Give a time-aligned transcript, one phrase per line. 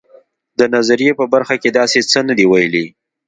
[0.59, 2.85] د نظریې په برخه کې داسې څه نه دي ویلي.